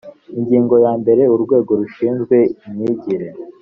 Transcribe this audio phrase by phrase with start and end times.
[0.37, 3.29] ingingo ya mbere urwego rushinzwe imyigire